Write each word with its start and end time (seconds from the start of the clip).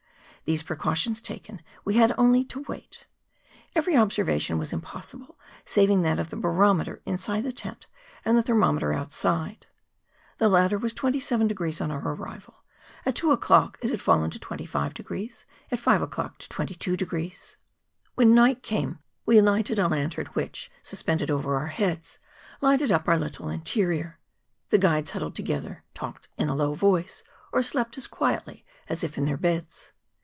These 0.45 0.63
precautions 0.63 1.21
taken, 1.21 1.61
we 1.85 1.93
had 1.93 2.13
only 2.17 2.43
to 2.45 2.63
wait. 2.67 3.05
Every 3.73 3.95
observation 3.95 4.57
was 4.57 4.73
impossible, 4.73 5.37
saving 5.63 6.01
that 6.01 6.19
of 6.19 6.29
the 6.29 6.35
barometer 6.35 7.01
inside 7.05 7.43
the 7.45 7.53
tent, 7.53 7.85
and 8.25 8.35
the 8.37 8.43
thermo¬ 8.43 8.73
meter 8.73 8.91
outside; 8.91 9.67
the 10.39 10.49
latter 10.49 10.77
was 10.77 10.93
27° 10.93 11.79
on 11.81 11.89
our 11.91 12.01
arrival; 12.15 12.65
at 13.05 13.15
two 13.15 13.31
o'clock 13.31 13.77
it 13.81 13.91
had 13.91 14.01
fallen 14.01 14.29
to 14.31 14.39
25°, 14.39 15.45
at 15.71 15.79
five 15.79 16.01
o'clock 16.01 16.37
to 16.39 16.49
22°. 16.49 17.55
When 18.15 18.35
night 18.35 18.61
came 18.61 18.99
we 19.25 19.39
lighted 19.39 19.79
a 19.79 19.87
lantern 19.87 20.25
which, 20.33 20.69
suspended 20.81 21.31
over 21.31 21.55
our 21.55 21.67
heads, 21.67 22.19
lighted 22.59 22.91
up 22.91 23.07
our 23.07 23.17
little 23.17 23.47
interior. 23.47 24.19
The 24.67 24.79
guides 24.79 25.11
huddled 25.11 25.35
together, 25.35 25.83
talked 25.93 26.27
in 26.37 26.49
a 26.49 26.55
low 26.55 26.73
voice, 26.73 27.23
or 27.53 27.63
slept 27.63 27.97
as 27.97 28.07
quietly 28.07 28.65
as 28.89 29.01
if 29.01 29.17
in 29.17 29.23
their 29.23 29.37
beds. 29.37 29.93